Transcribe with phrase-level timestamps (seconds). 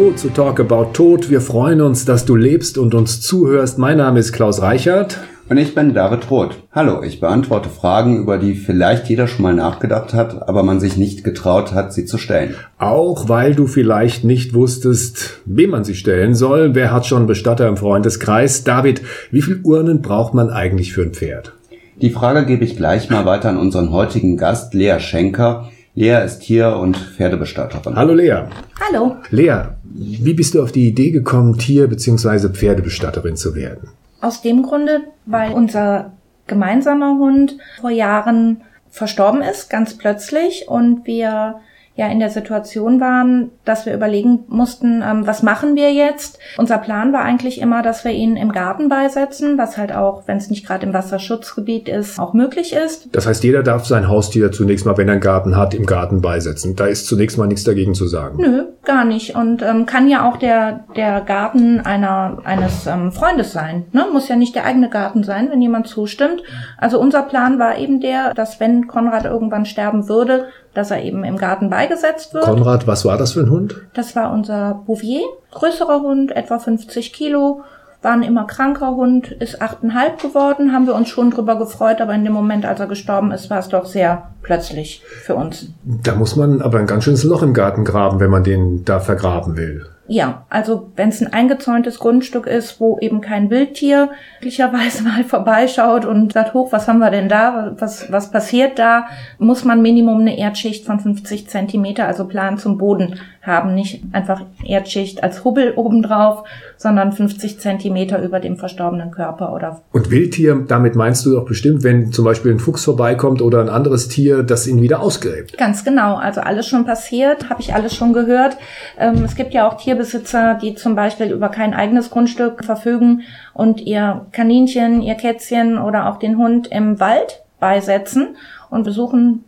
[0.00, 1.28] Hallo zu Talk About Tod.
[1.28, 3.76] Wir freuen uns, dass du lebst und uns zuhörst.
[3.76, 5.18] Mein Name ist Klaus Reichert.
[5.50, 6.56] Und ich bin David Roth.
[6.72, 10.96] Hallo, ich beantworte Fragen, über die vielleicht jeder schon mal nachgedacht hat, aber man sich
[10.96, 12.54] nicht getraut hat, sie zu stellen.
[12.78, 16.74] Auch weil du vielleicht nicht wusstest, wem man sie stellen soll.
[16.74, 18.64] Wer hat schon Bestatter im Freundeskreis?
[18.64, 21.52] David, wie viel Urnen braucht man eigentlich für ein Pferd?
[22.00, 25.68] Die Frage gebe ich gleich mal weiter an unseren heutigen Gast, Lea Schenker.
[25.94, 27.96] Lea ist Tier- und Pferdebestatterin.
[27.96, 28.44] Hallo Lea.
[28.80, 29.16] Hallo.
[29.30, 32.48] Lea, wie bist du auf die Idee gekommen, Tier- bzw.
[32.48, 33.88] Pferdebestatterin zu werden?
[34.20, 36.12] Aus dem Grunde, weil unser
[36.46, 41.56] gemeinsamer Hund vor Jahren verstorben ist, ganz plötzlich, und wir
[42.00, 46.38] ja in der Situation waren, dass wir überlegen mussten, ähm, was machen wir jetzt?
[46.56, 50.38] Unser Plan war eigentlich immer, dass wir ihn im Garten beisetzen, was halt auch, wenn
[50.38, 53.08] es nicht gerade im Wasserschutzgebiet ist, auch möglich ist.
[53.12, 56.22] Das heißt, jeder darf sein Haustier zunächst mal, wenn er einen Garten hat, im Garten
[56.22, 56.74] beisetzen.
[56.74, 58.38] Da ist zunächst mal nichts dagegen zu sagen.
[58.40, 59.34] Nö, gar nicht.
[59.34, 63.84] Und ähm, kann ja auch der, der Garten einer, eines ähm, Freundes sein.
[63.92, 64.06] Ne?
[64.10, 66.42] Muss ja nicht der eigene Garten sein, wenn jemand zustimmt.
[66.78, 71.24] Also unser Plan war eben der, dass wenn Konrad irgendwann sterben würde, dass er eben
[71.24, 72.44] im Garten beigesetzt wird.
[72.44, 73.76] Konrad, was war das für ein Hund?
[73.94, 77.62] Das war unser Bouvier, größerer Hund, etwa 50 Kilo,
[78.02, 82.14] war ein immer kranker Hund, ist achteinhalb geworden, haben wir uns schon drüber gefreut, aber
[82.14, 85.66] in dem Moment, als er gestorben ist, war es doch sehr plötzlich für uns.
[85.84, 89.00] Da muss man aber ein ganz schönes Loch im Garten graben, wenn man den da
[89.00, 89.86] vergraben will.
[90.12, 96.04] Ja, also wenn es ein eingezäuntes Grundstück ist, wo eben kein Wildtier glücklicherweise mal vorbeischaut
[96.04, 99.06] und sagt, hoch, was haben wir denn da, was, was passiert da,
[99.38, 104.42] muss man Minimum eine Erdschicht von 50 Zentimeter, also plan zum Boden haben, nicht einfach
[104.64, 106.42] Erdschicht als Hubbel obendrauf,
[106.80, 109.82] sondern 50 Zentimeter über dem verstorbenen Körper oder.
[109.92, 113.68] Und Wildtier, damit meinst du doch bestimmt, wenn zum Beispiel ein Fuchs vorbeikommt oder ein
[113.68, 115.58] anderes Tier, das ihn wieder ausgräbt.
[115.58, 118.56] Ganz genau, also alles schon passiert, habe ich alles schon gehört.
[118.98, 123.82] Ähm, es gibt ja auch Tierbesitzer, die zum Beispiel über kein eigenes Grundstück verfügen und
[123.82, 128.36] ihr Kaninchen, ihr Kätzchen oder auch den Hund im Wald beisetzen
[128.70, 129.44] und besuchen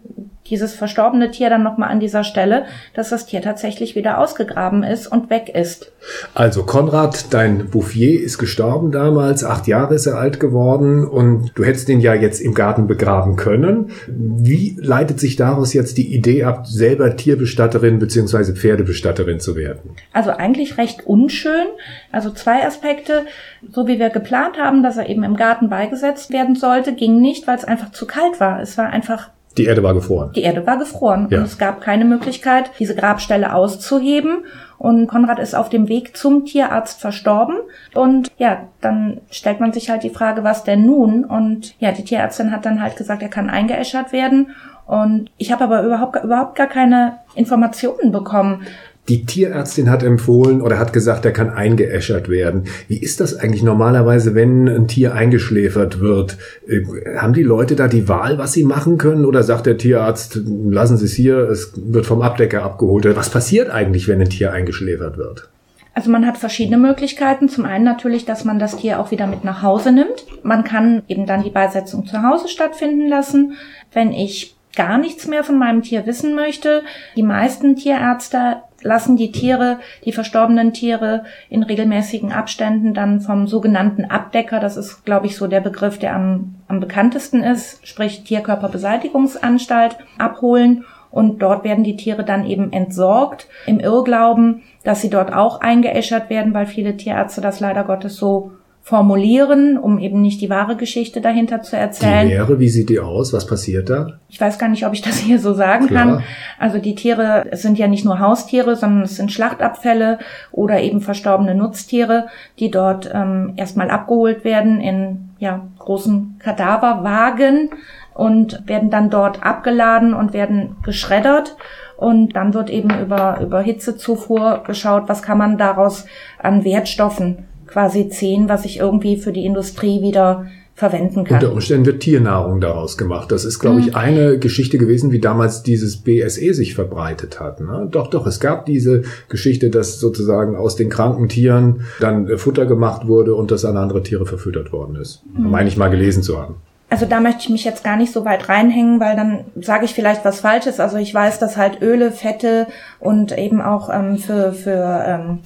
[0.47, 2.64] dieses verstorbene Tier dann nochmal an dieser Stelle,
[2.94, 5.92] dass das Tier tatsächlich wieder ausgegraben ist und weg ist.
[6.34, 11.64] Also Konrad, dein Bouffier ist gestorben damals, acht Jahre ist er alt geworden und du
[11.64, 13.92] hättest ihn ja jetzt im Garten begraben können.
[14.08, 18.53] Wie leitet sich daraus jetzt die Idee ab, selber Tierbestatterin bzw.
[18.54, 19.92] Pferdebestatterin zu werden?
[20.12, 21.66] Also eigentlich recht unschön.
[22.10, 23.26] Also zwei Aspekte.
[23.70, 27.47] So wie wir geplant haben, dass er eben im Garten beigesetzt werden sollte, ging nicht,
[27.47, 28.60] weil es einfach zu kalt war.
[28.60, 30.30] Es war einfach die Erde war gefroren.
[30.34, 31.38] Die Erde war gefroren Ja.
[31.38, 34.44] und es gab keine Möglichkeit, diese Grabstelle auszuheben.
[34.78, 37.56] Und Konrad ist auf dem Weg zum Tierarzt verstorben.
[37.94, 41.24] Und ja, dann stellt man sich halt die Frage, was denn nun?
[41.24, 44.50] Und ja, die Tierärztin hat dann halt gesagt, er kann eingeäschert werden.
[44.86, 48.62] Und ich habe aber überhaupt, überhaupt gar keine Informationen bekommen.
[49.08, 52.64] Die Tierärztin hat empfohlen oder hat gesagt, er kann eingeäschert werden.
[52.86, 56.38] Wie ist das eigentlich normalerweise, wenn ein Tier eingeschläfert wird?
[56.68, 56.82] Äh,
[57.16, 59.24] Haben die Leute da die Wahl, was sie machen können?
[59.24, 63.04] Oder sagt der Tierarzt, lassen Sie es hier, es wird vom Abdecker abgeholt?
[63.16, 65.48] Was passiert eigentlich, wenn ein Tier eingeschläfert wird?
[65.94, 67.48] Also man hat verschiedene Möglichkeiten.
[67.48, 70.24] Zum einen natürlich, dass man das Tier auch wieder mit nach Hause nimmt.
[70.44, 73.54] Man kann eben dann die Beisetzung zu Hause stattfinden lassen.
[73.92, 76.82] Wenn ich gar nichts mehr von meinem Tier wissen möchte,
[77.16, 84.04] die meisten Tierärzte lassen die Tiere, die verstorbenen Tiere in regelmäßigen Abständen dann vom sogenannten
[84.04, 89.97] Abdecker, das ist, glaube ich, so der Begriff, der am, am bekanntesten ist, sprich Tierkörperbeseitigungsanstalt,
[90.19, 90.84] abholen.
[91.10, 96.31] Und dort werden die Tiere dann eben entsorgt, im Irrglauben, dass sie dort auch eingeäschert
[96.31, 98.53] werden, weil viele Tierärzte das leider Gottes so
[98.84, 102.26] formulieren, um eben nicht die wahre Geschichte dahinter zu Die erzählen.
[102.26, 103.32] Lehre, wie sieht die aus?
[103.32, 104.19] Was passiert da?
[104.28, 106.04] Ich weiß gar nicht, ob ich das hier so sagen Klar.
[106.04, 106.25] kann.
[106.59, 110.19] Also die Tiere, sind ja nicht nur Haustiere, sondern es sind Schlachtabfälle
[110.50, 112.26] oder eben verstorbene Nutztiere,
[112.59, 117.71] die dort ähm, erstmal abgeholt werden in ja, großen Kadaverwagen
[118.15, 121.56] und werden dann dort abgeladen und werden geschreddert.
[121.97, 126.04] Und dann wird eben über, über Hitzezufuhr geschaut, was kann man daraus
[126.42, 131.36] an Wertstoffen quasi ziehen, was ich irgendwie für die Industrie wieder verwenden kann.
[131.36, 133.30] Unter Umständen wird Tiernahrung daraus gemacht.
[133.30, 133.89] Das ist, glaube Mhm.
[133.89, 137.60] ich, eine Geschichte gewesen, wie damals dieses BSE sich verbreitet hat.
[137.60, 137.89] Ne?
[137.91, 143.07] Doch, doch, es gab diese Geschichte, dass sozusagen aus den kranken Tieren dann Futter gemacht
[143.07, 145.22] wurde und das an andere Tiere verfüttert worden ist.
[145.36, 145.51] Mhm.
[145.51, 146.54] Meine ich mal gelesen zu haben.
[146.92, 149.94] Also da möchte ich mich jetzt gar nicht so weit reinhängen, weil dann sage ich
[149.94, 150.78] vielleicht was Falsches.
[150.78, 152.66] Also ich weiß, dass halt Öle, Fette
[153.00, 155.39] und eben auch ähm, für, für ähm,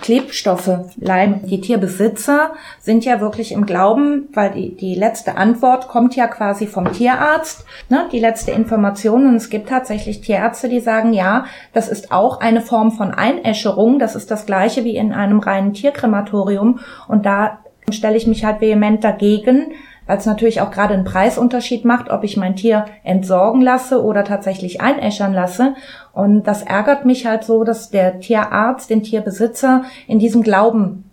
[0.00, 1.44] Klebstoffe leiden.
[1.44, 6.66] Die Tierbesitzer sind ja wirklich im Glauben, weil die, die letzte Antwort kommt ja quasi
[6.66, 9.28] vom Tierarzt, ne, die letzte Information.
[9.28, 13.98] Und es gibt tatsächlich Tierärzte, die sagen, ja, das ist auch eine Form von Einäscherung.
[13.98, 16.80] Das ist das gleiche wie in einem reinen Tierkrematorium.
[17.08, 17.58] Und da
[17.90, 19.74] stelle ich mich halt vehement dagegen,
[20.06, 24.24] weil es natürlich auch gerade einen Preisunterschied macht, ob ich mein Tier entsorgen lasse oder
[24.24, 25.74] tatsächlich einäschern lasse.
[26.12, 31.03] Und das ärgert mich halt so, dass der Tierarzt den Tierbesitzer in diesem Glauben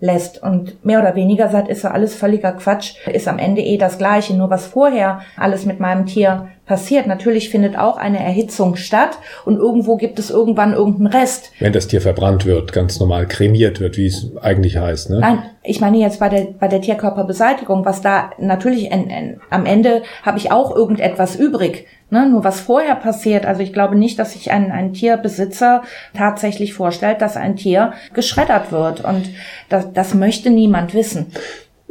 [0.00, 3.78] lässt und mehr oder weniger sagt, ist ja alles völliger Quatsch, ist am Ende eh
[3.78, 4.34] das Gleiche.
[4.34, 7.06] Nur was vorher alles mit meinem Tier passiert.
[7.08, 11.50] Natürlich findet auch eine Erhitzung statt und irgendwo gibt es irgendwann irgendeinen Rest.
[11.58, 15.10] Wenn das Tier verbrannt wird, ganz normal kremiert wird, wie es eigentlich heißt.
[15.10, 15.18] Ne?
[15.18, 19.66] Nein, ich meine jetzt bei der, bei der Tierkörperbeseitigung, was da natürlich in, in, am
[19.66, 21.86] Ende habe ich auch irgendetwas übrig.
[22.10, 22.28] Ne?
[22.28, 25.82] Nur was vorher passiert, also ich glaube nicht, dass sich ein, ein Tierbesitzer
[26.14, 29.04] tatsächlich vorstellt, dass ein Tier geschreddert wird.
[29.04, 29.28] Und
[29.68, 31.26] das, das möchte niemand wissen.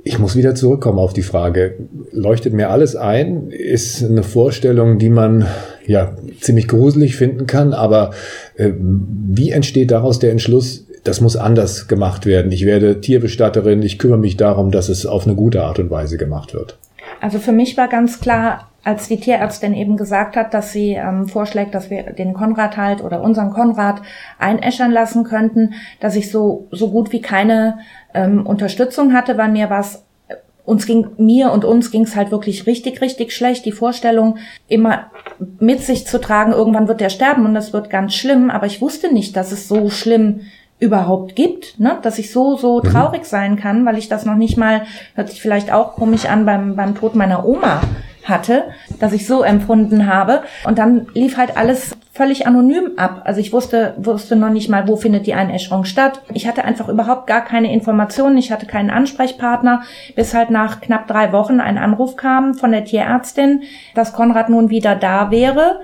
[0.03, 1.75] Ich muss wieder zurückkommen auf die Frage,
[2.11, 3.51] leuchtet mir alles ein?
[3.51, 5.45] Ist eine Vorstellung, die man
[5.85, 8.11] ja ziemlich gruselig finden kann, aber
[8.55, 12.51] äh, wie entsteht daraus der Entschluss, das muss anders gemacht werden?
[12.51, 16.17] Ich werde Tierbestatterin, ich kümmere mich darum, dass es auf eine gute Art und Weise
[16.17, 16.77] gemacht wird.
[17.19, 21.27] Also für mich war ganz klar, als die Tierärztin eben gesagt hat, dass sie ähm,
[21.27, 24.01] vorschlägt, dass wir den Konrad halt oder unseren Konrad
[24.39, 27.79] einäschern lassen könnten, dass ich so, so gut wie keine
[28.13, 30.03] ähm, Unterstützung hatte, weil mir was
[30.67, 33.65] uns ging, mir und uns ging es halt wirklich richtig, richtig schlecht.
[33.65, 34.37] Die Vorstellung,
[34.67, 35.05] immer
[35.59, 38.49] mit sich zu tragen, irgendwann wird der sterben und das wird ganz schlimm.
[38.49, 40.41] Aber ich wusste nicht, dass es so schlimm
[40.79, 41.97] überhaupt gibt, ne?
[42.01, 42.89] dass ich so, so mhm.
[42.89, 44.83] traurig sein kann, weil ich das noch nicht mal,
[45.15, 47.81] hört sich vielleicht auch komisch an, beim, beim Tod meiner Oma
[48.29, 48.65] hatte,
[48.99, 50.43] dass ich so empfunden habe.
[50.65, 53.21] Und dann lief halt alles völlig anonym ab.
[53.25, 56.21] Also ich wusste, wusste noch nicht mal, wo findet die Einäscherung statt.
[56.33, 58.37] Ich hatte einfach überhaupt gar keine Informationen.
[58.37, 59.83] Ich hatte keinen Ansprechpartner,
[60.15, 63.61] bis halt nach knapp drei Wochen ein Anruf kam von der Tierärztin,
[63.93, 65.79] dass Konrad nun wieder da wäre.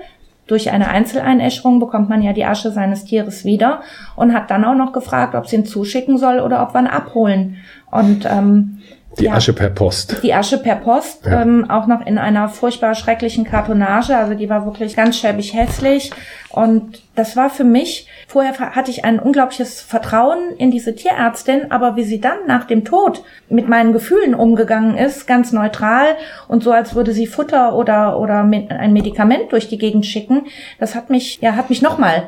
[0.46, 3.80] Durch eine Einzeleinäscherung bekommt man ja die Asche seines Tieres wieder
[4.14, 7.56] und hat dann auch noch gefragt, ob sie ihn zuschicken soll oder ob wir abholen.
[7.90, 8.82] Und ähm,
[9.18, 10.22] die ja, Asche per Post.
[10.22, 11.42] Die Asche per Post, ja.
[11.42, 14.16] ähm, auch noch in einer furchtbar schrecklichen Kartonage.
[14.16, 16.10] Also die war wirklich ganz schäbig hässlich.
[16.50, 21.96] Und das war für mich, vorher hatte ich ein unglaubliches Vertrauen in diese Tierärztin, aber
[21.96, 26.16] wie sie dann nach dem Tod mit meinen Gefühlen umgegangen ist, ganz neutral
[26.46, 30.46] und so, als würde sie Futter oder, oder ein Medikament durch die Gegend schicken,
[30.78, 32.22] das hat mich, ja, hat mich nochmal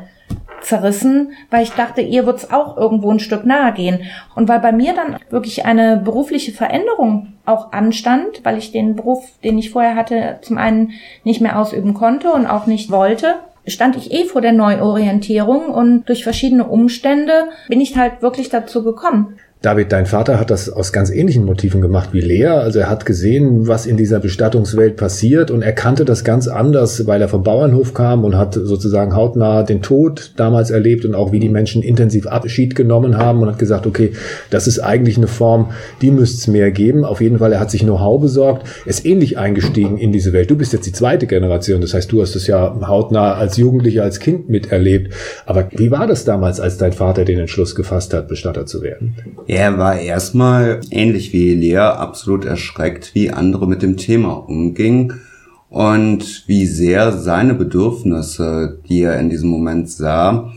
[0.66, 4.00] zerrissen, weil ich dachte, ihr wird's auch irgendwo ein Stück nahe gehen.
[4.34, 9.24] Und weil bei mir dann wirklich eine berufliche Veränderung auch anstand, weil ich den Beruf,
[9.44, 10.92] den ich vorher hatte, zum einen
[11.22, 13.36] nicht mehr ausüben konnte und auch nicht wollte,
[13.66, 18.82] stand ich eh vor der Neuorientierung und durch verschiedene Umstände bin ich halt wirklich dazu
[18.82, 19.38] gekommen.
[19.66, 22.46] David, dein Vater hat das aus ganz ähnlichen Motiven gemacht wie Lea.
[22.46, 27.08] Also er hat gesehen, was in dieser Bestattungswelt passiert und er kannte das ganz anders,
[27.08, 31.32] weil er vom Bauernhof kam und hat sozusagen hautnah den Tod damals erlebt und auch
[31.32, 34.12] wie die Menschen intensiv Abschied genommen haben und hat gesagt, okay,
[34.50, 37.04] das ist eigentlich eine Form, die müsste es mehr geben.
[37.04, 40.48] Auf jeden Fall, er hat sich Know-how besorgt, ist ähnlich eingestiegen in diese Welt.
[40.48, 44.04] Du bist jetzt die zweite Generation, das heißt, du hast es ja hautnah als Jugendlicher,
[44.04, 45.12] als Kind miterlebt.
[45.44, 49.16] Aber wie war das damals, als dein Vater den Entschluss gefasst hat, Bestatter zu werden?
[49.56, 55.23] Er war erstmal, ähnlich wie Lea, absolut erschreckt, wie andere mit dem Thema umgingen
[55.70, 60.53] und wie sehr seine Bedürfnisse, die er in diesem Moment sah,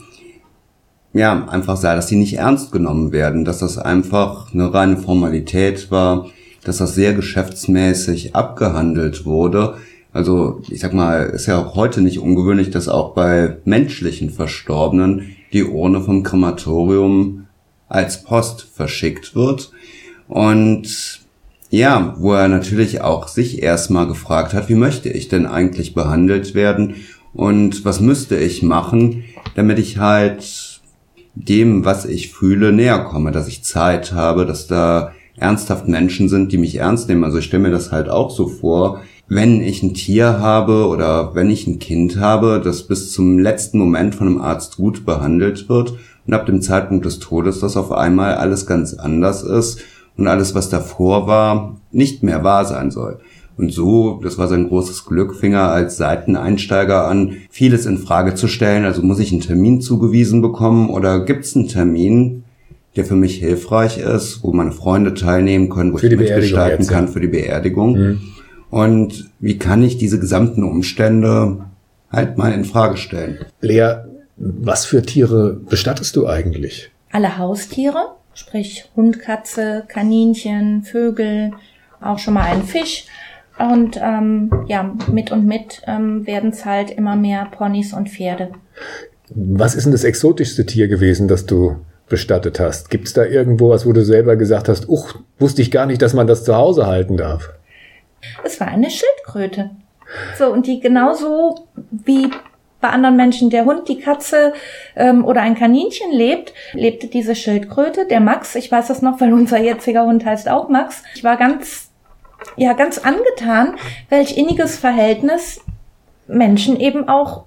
[1.13, 5.91] ja, einfach sah, dass sie nicht ernst genommen werden, dass das einfach eine reine Formalität
[5.91, 6.25] war,
[6.65, 9.75] dass das sehr geschäftsmäßig abgehandelt wurde.
[10.11, 15.37] Also, ich sag mal, ist ja auch heute nicht ungewöhnlich, dass auch bei menschlichen Verstorbenen
[15.53, 17.45] die Urne vom Krematorium
[17.89, 19.71] als Post verschickt wird.
[20.27, 21.19] Und
[21.71, 26.55] ja, wo er natürlich auch sich erstmal gefragt hat, wie möchte ich denn eigentlich behandelt
[26.55, 26.95] werden
[27.33, 29.23] und was müsste ich machen,
[29.55, 30.81] damit ich halt
[31.35, 36.51] dem, was ich fühle, näher komme, dass ich Zeit habe, dass da ernsthaft Menschen sind,
[36.51, 37.23] die mich ernst nehmen.
[37.23, 41.35] Also ich stelle mir das halt auch so vor, wenn ich ein Tier habe oder
[41.35, 45.69] wenn ich ein Kind habe, das bis zum letzten Moment von einem Arzt gut behandelt
[45.69, 45.93] wird
[46.29, 49.79] und ab dem Zeitpunkt des Todes das auf einmal alles ganz anders ist
[50.15, 53.17] und alles, was davor war, nicht mehr wahr sein soll.
[53.57, 58.35] Und so, das war sein großes Glück, fing er als Seiteneinsteiger an, vieles in Frage
[58.35, 58.85] zu stellen.
[58.85, 62.43] Also muss ich einen Termin zugewiesen bekommen oder gibt es einen Termin,
[62.95, 67.07] der für mich hilfreich ist, wo meine Freunde teilnehmen können, wo für ich mitgestalten kann
[67.07, 67.97] für die Beerdigung.
[67.97, 68.21] Mhm.
[68.69, 71.65] Und wie kann ich diese gesamten Umstände
[72.11, 73.39] halt mal in Frage stellen?
[73.61, 74.03] Lea,
[74.39, 76.91] was für Tiere bestattest du eigentlich?
[77.11, 81.51] Alle Haustiere, sprich Hund, Katze, Kaninchen, Vögel,
[82.01, 83.05] auch schon mal einen Fisch.
[83.57, 88.51] Und ähm, ja, mit und mit ähm, werden es halt immer mehr Ponys und Pferde.
[89.31, 91.75] Was ist denn das exotischste Tier gewesen, das du
[92.07, 92.89] bestattet hast?
[92.89, 96.01] Gibt es da irgendwo was, wo du selber gesagt hast, uch, wusste ich gar nicht,
[96.01, 97.49] dass man das zu Hause halten darf?
[98.45, 99.71] Es war eine Schildkröte.
[100.37, 102.29] So, und die genauso wie
[102.81, 104.53] bei anderen Menschen der Hund, die Katze
[104.95, 108.55] ähm, oder ein Kaninchen lebt, lebte diese Schildkröte, der Max.
[108.55, 111.03] Ich weiß das noch, weil unser jetziger Hund heißt auch Max.
[111.15, 111.89] Ich war ganz,
[112.55, 113.75] ja, ganz angetan,
[114.09, 115.61] welch inniges Verhältnis
[116.27, 117.43] Menschen eben auch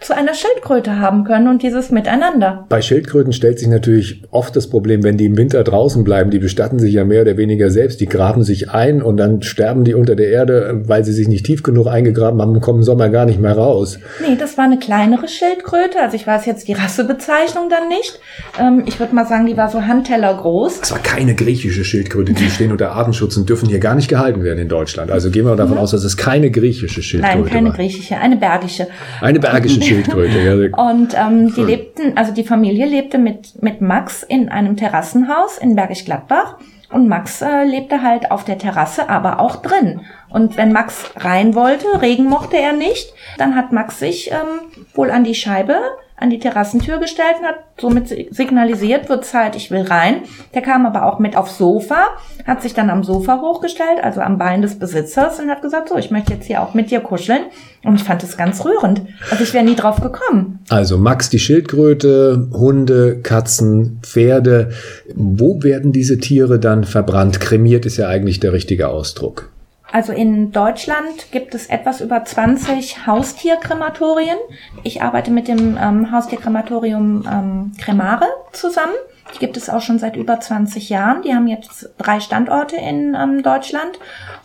[0.00, 2.64] zu einer Schildkröte haben können und dieses Miteinander.
[2.68, 6.38] Bei Schildkröten stellt sich natürlich oft das Problem, wenn die im Winter draußen bleiben, die
[6.38, 9.94] bestatten sich ja mehr oder weniger selbst, die graben sich ein und dann sterben die
[9.94, 13.10] unter der Erde, weil sie sich nicht tief genug eingegraben haben und kommen im Sommer
[13.10, 13.98] gar nicht mehr raus.
[14.20, 18.18] Nee, das war eine kleinere Schildkröte, also ich weiß jetzt die Rassebezeichnung dann nicht.
[18.58, 20.80] Ähm, ich würde mal sagen, die war so Handteller groß.
[20.82, 24.42] Es war keine griechische Schildkröte, die stehen unter Artenschutz und dürfen hier gar nicht gehalten
[24.42, 25.10] werden in Deutschland.
[25.10, 25.82] Also gehen wir davon mhm.
[25.82, 27.44] aus, dass es keine griechische Schildkröte war.
[27.44, 27.76] Nein, keine war.
[27.76, 28.86] griechische, eine bergische.
[29.20, 30.38] Eine bergische magische Schildkröte.
[30.38, 30.78] Ja.
[30.90, 35.76] Und ähm, die lebten, also die Familie lebte mit, mit Max in einem Terrassenhaus in
[35.76, 36.56] Bergisch Gladbach.
[36.90, 40.02] Und Max äh, lebte halt auf der Terrasse, aber auch drin.
[40.28, 45.10] Und wenn Max rein wollte, Regen mochte er nicht, dann hat Max sich ähm, wohl
[45.10, 45.80] an die Scheibe
[46.18, 50.22] an die Terrassentür gestellt und hat somit signalisiert, wird Zeit, ich will rein.
[50.54, 52.08] Der kam aber auch mit aufs Sofa,
[52.46, 55.96] hat sich dann am Sofa hochgestellt, also am Bein des Besitzers und hat gesagt, so,
[55.96, 57.42] ich möchte jetzt hier auch mit dir kuscheln.
[57.84, 59.02] Und ich fand es ganz rührend.
[59.30, 60.58] Also ich wäre nie drauf gekommen.
[60.70, 64.70] Also Max die Schildkröte, Hunde, Katzen, Pferde.
[65.14, 67.40] Wo werden diese Tiere dann verbrannt?
[67.40, 69.50] Kremiert ist ja eigentlich der richtige Ausdruck.
[69.96, 74.36] Also in Deutschland gibt es etwas über 20 Haustierkrematorien.
[74.82, 78.92] Ich arbeite mit dem ähm, Haustierkrematorium ähm, Cremare zusammen.
[79.34, 81.22] Die gibt es auch schon seit über 20 Jahren.
[81.22, 83.98] Die haben jetzt drei Standorte in ähm, Deutschland.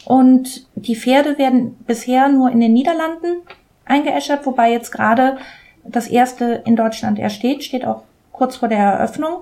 [0.05, 3.41] Und die Pferde werden bisher nur in den Niederlanden
[3.84, 5.38] eingeäschert, wobei jetzt gerade
[5.84, 9.41] das erste in Deutschland ersteht, steht auch kurz vor der Eröffnung.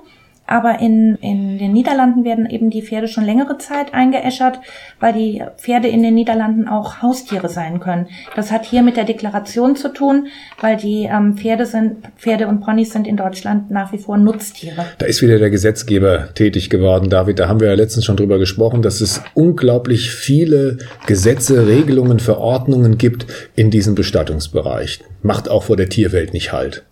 [0.49, 4.59] Aber in, in den Niederlanden werden eben die Pferde schon längere Zeit eingeäschert,
[4.99, 8.07] weil die Pferde in den Niederlanden auch Haustiere sein können.
[8.35, 10.25] Das hat hier mit der Deklaration zu tun,
[10.59, 14.85] weil die ähm, Pferde sind, Pferde und Ponys sind in Deutschland nach wie vor Nutztiere.
[14.97, 17.37] Da ist wieder der Gesetzgeber tätig geworden, David.
[17.37, 22.97] Da haben wir ja letztens schon drüber gesprochen, dass es unglaublich viele Gesetze, Regelungen, Verordnungen
[22.97, 25.01] gibt in diesem Bestattungsbereich.
[25.21, 26.85] Macht auch vor der Tierwelt nicht halt.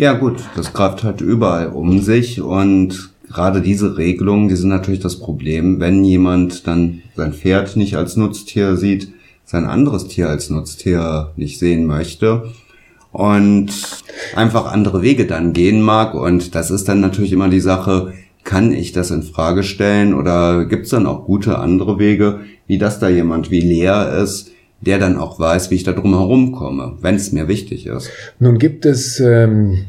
[0.00, 5.00] Ja gut, das greift halt überall um sich und gerade diese Regelungen, die sind natürlich
[5.00, 9.12] das Problem, wenn jemand dann sein Pferd nicht als Nutztier sieht,
[9.44, 12.52] sein anderes Tier als Nutztier nicht sehen möchte
[13.10, 13.70] und
[14.36, 18.12] einfach andere Wege dann gehen mag und das ist dann natürlich immer die Sache,
[18.44, 22.78] kann ich das in Frage stellen oder gibt es dann auch gute andere Wege, wie
[22.78, 26.52] das da jemand wie Lea ist, der dann auch weiß, wie ich da drum herum
[26.52, 28.10] komme, wenn es mir wichtig ist.
[28.38, 29.86] Nun gibt es ähm,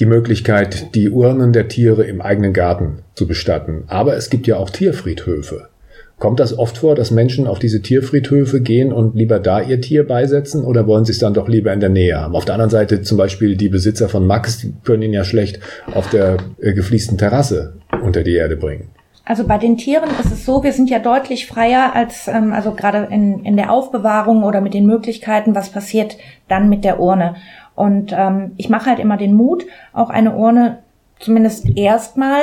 [0.00, 3.84] die Möglichkeit, die Urnen der Tiere im eigenen Garten zu bestatten.
[3.86, 5.68] Aber es gibt ja auch Tierfriedhöfe.
[6.18, 10.06] Kommt das oft vor, dass Menschen auf diese Tierfriedhöfe gehen und lieber da ihr Tier
[10.06, 12.36] beisetzen oder wollen sie es dann doch lieber in der Nähe haben?
[12.36, 15.58] Auf der anderen Seite zum Beispiel die Besitzer von Max, die können ihn ja schlecht
[15.92, 18.90] auf der äh, gefliesten Terrasse unter die Erde bringen.
[19.24, 22.72] Also bei den Tieren ist es so, wir sind ja deutlich freier als, ähm, also
[22.72, 27.36] gerade in, in der Aufbewahrung oder mit den Möglichkeiten, was passiert dann mit der Urne.
[27.74, 30.78] Und ähm, ich mache halt immer den Mut, auch eine Urne
[31.18, 32.42] zumindest erstmal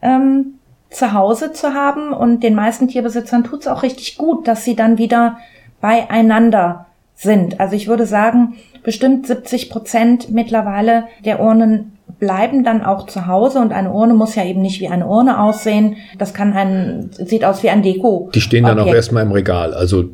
[0.00, 2.12] ähm, zu Hause zu haben.
[2.12, 5.38] Und den meisten Tierbesitzern tut es auch richtig gut, dass sie dann wieder
[5.80, 7.60] beieinander sind.
[7.60, 13.60] Also ich würde sagen, bestimmt 70 Prozent mittlerweile der Urnen bleiben dann auch zu Hause
[13.60, 15.96] und eine Urne muss ja eben nicht wie eine Urne aussehen.
[16.18, 18.30] Das kann ein, sieht aus wie ein Deko.
[18.34, 20.04] Die stehen dann auch erstmal im Regal, also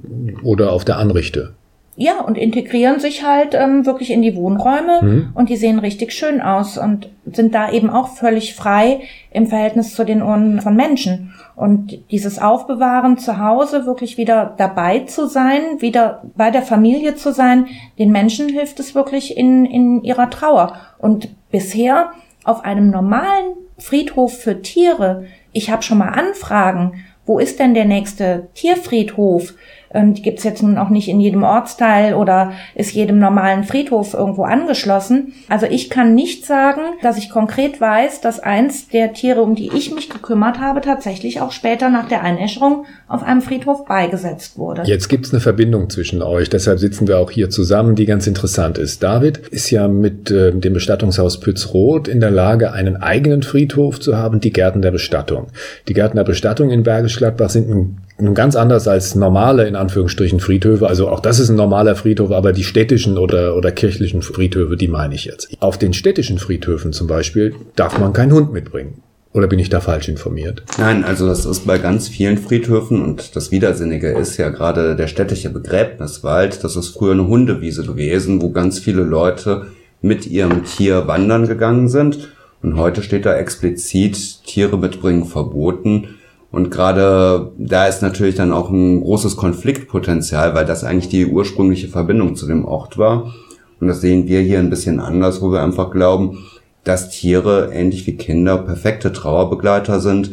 [0.42, 1.54] oder auf der Anrichte.
[1.96, 5.28] Ja, und integrieren sich halt ähm, wirklich in die Wohnräume mhm.
[5.34, 9.94] und die sehen richtig schön aus und sind da eben auch völlig frei im Verhältnis
[9.94, 11.34] zu den Urnen von Menschen.
[11.56, 17.34] Und dieses Aufbewahren zu Hause, wirklich wieder dabei zu sein, wieder bei der Familie zu
[17.34, 17.66] sein,
[17.98, 20.72] den Menschen hilft es wirklich in, in ihrer Trauer.
[20.96, 22.12] Und bisher
[22.44, 27.84] auf einem normalen Friedhof für Tiere, ich habe schon mal Anfragen, wo ist denn der
[27.84, 29.54] nächste Tierfriedhof?
[29.92, 34.14] Ähm, die gibt's jetzt nun auch nicht in jedem Ortsteil oder ist jedem normalen Friedhof
[34.14, 35.32] irgendwo angeschlossen.
[35.48, 39.70] Also ich kann nicht sagen, dass ich konkret weiß, dass eins der Tiere, um die
[39.74, 44.82] ich mich gekümmert habe, tatsächlich auch später nach der Einäscherung auf einem Friedhof beigesetzt wurde.
[44.84, 48.78] Jetzt gibt's eine Verbindung zwischen euch, deshalb sitzen wir auch hier zusammen, die ganz interessant
[48.78, 49.02] ist.
[49.02, 54.16] David ist ja mit äh, dem Bestattungshaus Pützroth in der Lage, einen eigenen Friedhof zu
[54.16, 55.48] haben, die Gärten der Bestattung.
[55.88, 59.76] Die Gärten der Bestattung in Bergisch Gladbach sind ein nun ganz anders als normale, in
[59.76, 60.86] Anführungsstrichen, Friedhöfe.
[60.86, 64.88] Also auch das ist ein normaler Friedhof, aber die städtischen oder, oder kirchlichen Friedhöfe, die
[64.88, 65.48] meine ich jetzt.
[65.60, 69.02] Auf den städtischen Friedhöfen zum Beispiel darf man keinen Hund mitbringen.
[69.32, 70.64] Oder bin ich da falsch informiert?
[70.78, 75.06] Nein, also das ist bei ganz vielen Friedhöfen und das Widersinnige ist ja gerade der
[75.06, 76.64] städtische Begräbniswald.
[76.64, 79.66] Das ist früher eine Hundewiese gewesen, wo ganz viele Leute
[80.02, 82.30] mit ihrem Tier wandern gegangen sind.
[82.62, 86.16] Und heute steht da explizit Tiere mitbringen verboten.
[86.52, 91.88] Und gerade da ist natürlich dann auch ein großes Konfliktpotenzial, weil das eigentlich die ursprüngliche
[91.88, 93.32] Verbindung zu dem Ort war.
[93.80, 96.38] Und das sehen wir hier ein bisschen anders, wo wir einfach glauben,
[96.84, 100.32] dass Tiere ähnlich wie Kinder perfekte Trauerbegleiter sind,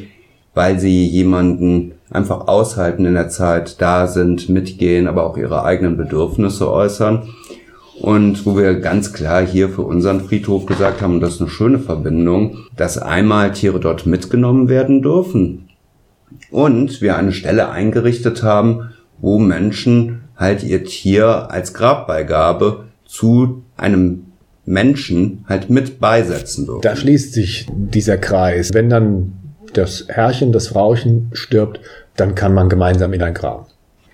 [0.53, 5.97] weil sie jemanden einfach aushalten in der Zeit, da sind, mitgehen, aber auch ihre eigenen
[5.97, 7.29] Bedürfnisse äußern.
[8.01, 11.49] Und wo wir ganz klar hier für unseren Friedhof gesagt haben, und das ist eine
[11.49, 15.66] schöne Verbindung, dass einmal Tiere dort mitgenommen werden dürfen.
[16.51, 24.27] Und wir eine Stelle eingerichtet haben, wo Menschen halt ihr Tier als Grabbeigabe zu einem
[24.65, 26.81] Menschen halt mit beisetzen dürfen.
[26.81, 28.73] Da schließt sich dieser Kreis.
[28.73, 29.33] Wenn dann
[29.73, 31.79] das Herrchen, das Frauchen stirbt,
[32.15, 33.67] dann kann man gemeinsam in ein Grab.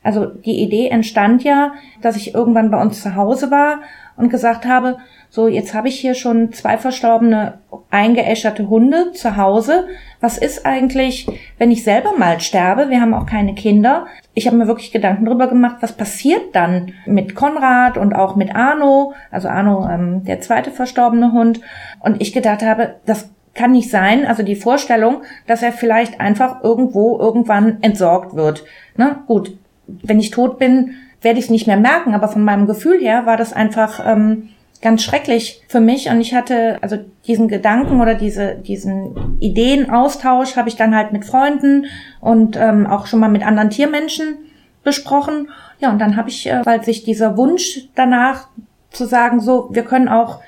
[0.04, 3.80] Also die Idee entstand ja, dass ich irgendwann bei uns zu Hause war
[4.18, 4.98] und gesagt habe,
[5.34, 7.56] so jetzt habe ich hier schon zwei verstorbene
[7.90, 9.88] eingeäscherte Hunde zu Hause.
[10.22, 11.26] Was ist eigentlich,
[11.58, 12.92] wenn ich selber mal sterbe?
[12.92, 14.06] Wir haben auch keine Kinder.
[14.36, 18.56] Ich habe mir wirklich Gedanken darüber gemacht, was passiert dann mit Konrad und auch mit
[18.56, 21.62] Arno, also Arno, ähm, der zweite verstorbene Hund.
[22.00, 26.64] Und ich gedacht habe, das kann nicht sein, also die Vorstellung, dass er vielleicht einfach
[26.64, 28.66] irgendwo irgendwann entsorgt wird.
[28.98, 30.92] Na gut, wenn ich tot bin,
[31.24, 34.50] werde ich es nicht mehr merken, aber von meinem Gefühl her war das einfach ähm,
[34.84, 40.70] ganz schrecklich für mich und ich hatte also diesen Gedanken oder diese diesen Ideenaustausch habe
[40.70, 41.86] ich dann halt mit Freunden
[42.20, 44.38] und ähm, auch schon mal mit anderen Tiermenschen
[44.84, 45.50] besprochen.
[45.80, 48.48] Ja, und dann habe ich, äh, weil sich dieser Wunsch danach
[48.92, 50.42] zu sagen, so, wir können auch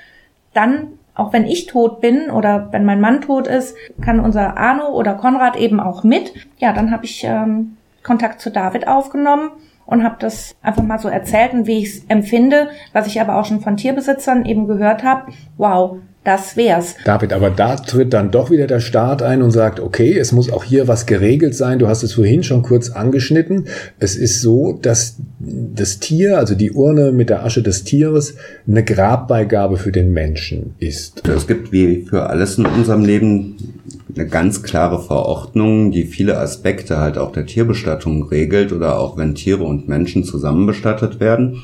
[0.54, 4.88] dann, auch wenn ich tot bin oder wenn mein Mann tot ist, kann unser Arno
[4.90, 6.32] oder Konrad eben auch mit.
[6.58, 9.50] Ja, dann habe ich ähm, Kontakt zu David aufgenommen
[9.86, 13.38] und habe das einfach mal so erzählt und wie ich es empfinde, was ich aber
[13.38, 15.32] auch schon von Tierbesitzern eben gehört habe.
[15.56, 16.96] Wow, das wär's.
[17.04, 20.50] David, aber da tritt dann doch wieder der Staat ein und sagt, okay, es muss
[20.50, 21.78] auch hier was geregelt sein.
[21.78, 23.66] Du hast es vorhin schon kurz angeschnitten.
[24.00, 28.34] Es ist so, dass das Tier, also die Urne mit der Asche des Tieres,
[28.66, 31.28] eine Grabbeigabe für den Menschen ist.
[31.28, 33.75] Es gibt wie für alles in unserem Leben
[34.16, 39.34] eine ganz klare Verordnung, die viele Aspekte halt auch der Tierbestattung regelt oder auch wenn
[39.34, 41.62] Tiere und Menschen zusammen bestattet werden.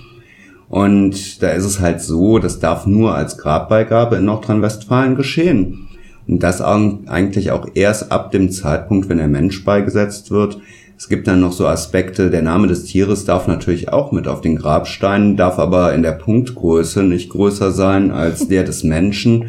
[0.69, 5.89] Und da ist es halt so, das darf nur als Grabbeigabe in Nordrhein-Westfalen geschehen.
[6.29, 10.59] Und das eigentlich auch erst ab dem Zeitpunkt, wenn der Mensch beigesetzt wird.
[10.97, 14.41] Es gibt dann noch so Aspekte, der Name des Tieres darf natürlich auch mit auf
[14.41, 19.49] den Grabstein, darf aber in der Punktgröße nicht größer sein als der des Menschen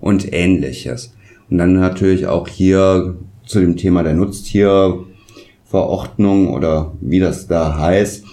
[0.00, 1.14] und ähnliches.
[1.52, 8.24] Und dann natürlich auch hier zu dem Thema der Nutztierverordnung oder wie das da heißt,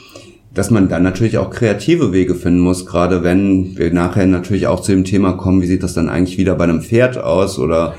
[0.53, 4.79] dass man dann natürlich auch kreative Wege finden muss, gerade wenn wir nachher natürlich auch
[4.79, 7.95] zu dem Thema kommen, wie sieht das dann eigentlich wieder bei einem Pferd aus oder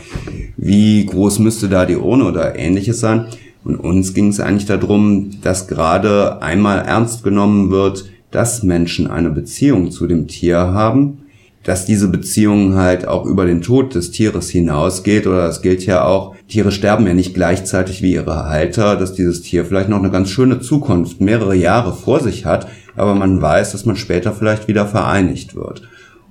[0.57, 3.27] wie groß müsste da die Urne oder ähnliches sein.
[3.63, 9.29] Und uns ging es eigentlich darum, dass gerade einmal ernst genommen wird, dass Menschen eine
[9.29, 11.20] Beziehung zu dem Tier haben
[11.65, 16.05] dass diese Beziehung halt auch über den Tod des Tieres hinausgeht oder es gilt ja
[16.05, 20.11] auch, Tiere sterben ja nicht gleichzeitig wie ihre Halter, dass dieses Tier vielleicht noch eine
[20.11, 24.69] ganz schöne Zukunft, mehrere Jahre vor sich hat, aber man weiß, dass man später vielleicht
[24.69, 25.83] wieder vereinigt wird.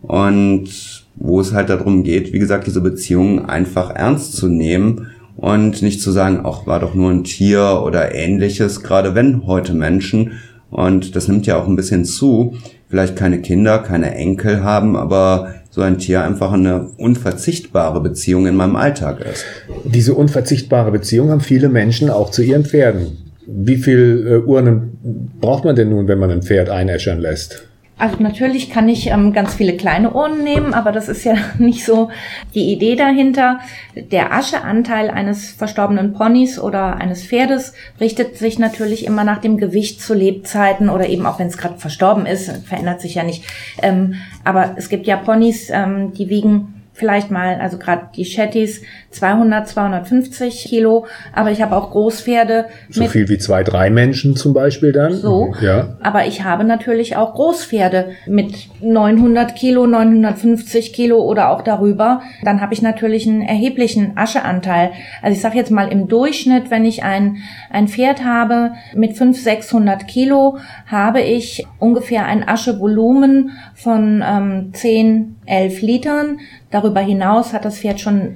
[0.01, 0.69] Und
[1.15, 6.01] wo es halt darum geht, wie gesagt, diese Beziehung einfach ernst zu nehmen und nicht
[6.01, 10.33] zu sagen, ach, war doch nur ein Tier oder ähnliches, gerade wenn heute Menschen,
[10.71, 12.55] und das nimmt ja auch ein bisschen zu,
[12.89, 18.55] vielleicht keine Kinder, keine Enkel haben, aber so ein Tier einfach eine unverzichtbare Beziehung in
[18.55, 19.45] meinem Alltag ist.
[19.85, 23.17] Diese unverzichtbare Beziehung haben viele Menschen auch zu ihren Pferden.
[23.45, 27.68] Wie viel äh, Urnen braucht man denn nun, wenn man ein Pferd einäschern lässt?
[27.99, 31.85] Also natürlich kann ich ähm, ganz viele kleine Urnen nehmen, aber das ist ja nicht
[31.85, 32.09] so
[32.55, 33.59] die Idee dahinter.
[33.93, 40.01] Der Ascheanteil eines verstorbenen Ponys oder eines Pferdes richtet sich natürlich immer nach dem Gewicht
[40.01, 43.43] zu Lebzeiten oder eben auch wenn es gerade verstorben ist, verändert sich ja nicht.
[43.81, 48.81] Ähm, aber es gibt ja Ponys, ähm, die wiegen vielleicht mal, also gerade die Chattys
[49.11, 52.65] 200, 250 Kilo, aber ich habe auch Großpferde.
[52.89, 55.13] So viel wie zwei, drei Menschen zum Beispiel dann?
[55.13, 55.97] So, ja.
[56.01, 62.21] aber ich habe natürlich auch Großpferde mit 900 Kilo, 950 Kilo oder auch darüber.
[62.43, 64.91] Dann habe ich natürlich einen erheblichen Ascheanteil.
[65.21, 67.37] Also ich sage jetzt mal im Durchschnitt, wenn ich ein,
[67.71, 75.37] ein Pferd habe mit 500, 600 Kilo, habe ich ungefähr ein Aschevolumen von ähm, 10,
[75.45, 76.39] 11 Litern.
[76.69, 78.33] Darüber hinaus hat das Pferd schon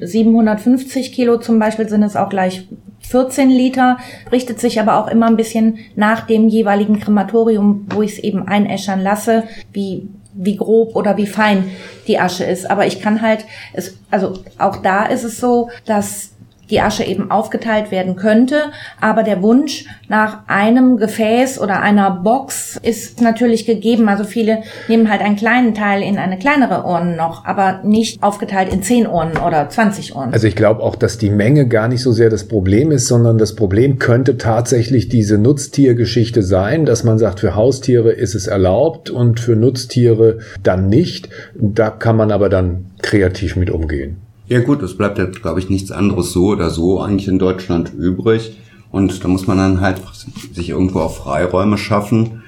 [0.64, 2.68] 750 Kilo zum Beispiel, sind es auch gleich
[3.02, 3.98] 14 Liter,
[4.32, 8.48] richtet sich aber auch immer ein bisschen nach dem jeweiligen Krematorium, wo ich es eben
[8.48, 11.72] einäschern lasse, wie wie grob oder wie fein
[12.08, 12.70] die Asche ist.
[12.70, 16.33] Aber ich kann halt, es, also auch da ist es so, dass
[16.74, 18.72] die Asche eben aufgeteilt werden könnte.
[19.00, 24.10] Aber der Wunsch nach einem Gefäß oder einer Box ist natürlich gegeben.
[24.10, 28.74] Also viele nehmen halt einen kleinen Teil in eine kleinere Urne noch, aber nicht aufgeteilt
[28.74, 30.34] in zehn Urnen oder 20 Urnen.
[30.34, 33.38] Also ich glaube auch, dass die Menge gar nicht so sehr das Problem ist, sondern
[33.38, 39.12] das Problem könnte tatsächlich diese Nutztiergeschichte sein, dass man sagt, für Haustiere ist es erlaubt
[39.12, 41.30] und für Nutztiere dann nicht.
[41.54, 44.18] Da kann man aber dann kreativ mit umgehen.
[44.48, 47.94] Ja gut, es bleibt ja, glaube ich, nichts anderes so oder so eigentlich in Deutschland
[47.94, 48.58] übrig.
[48.92, 50.02] Und da muss man dann halt
[50.54, 52.44] sich irgendwo auch Freiräume schaffen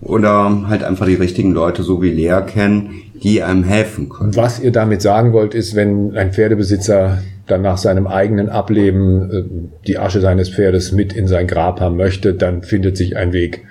[0.00, 4.34] oder halt einfach die richtigen Leute so wie Lea kennen, die einem helfen können.
[4.36, 9.44] Was ihr damit sagen wollt, ist, wenn ein Pferdebesitzer dann nach seinem eigenen Ableben äh,
[9.86, 13.64] die Asche seines Pferdes mit in sein Grab haben möchte, dann findet sich ein Weg,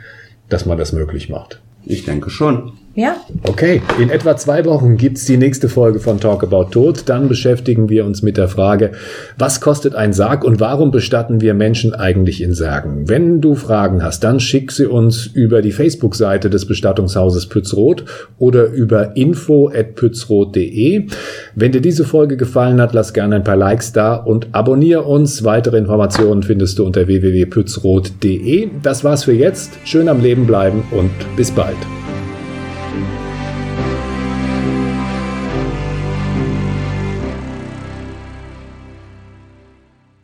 [0.50, 1.62] dass man das möglich macht.
[1.86, 2.74] Ich denke schon.
[3.00, 3.16] Ja.
[3.44, 7.04] Okay, in etwa zwei Wochen gibt's die nächste Folge von Talk About Tod.
[7.06, 8.92] Dann beschäftigen wir uns mit der Frage,
[9.38, 13.08] was kostet ein Sarg und warum bestatten wir Menschen eigentlich in Särgen?
[13.08, 18.04] Wenn du Fragen hast, dann schick sie uns über die Facebook-Seite des Bestattungshauses Pützroth
[18.38, 21.08] oder über info.pützroth.de.
[21.56, 25.46] Wenn dir diese Folge gefallen hat, lass gerne ein paar Likes da und abonniere uns.
[25.46, 28.72] Weitere Informationen findest du unter www.pützroth.de.
[28.84, 29.72] Das war's für jetzt.
[29.86, 31.78] Schön am Leben bleiben und bis bald.